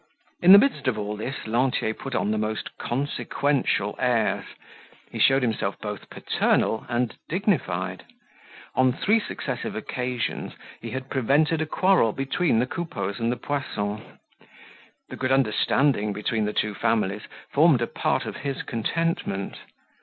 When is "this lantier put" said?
1.15-2.15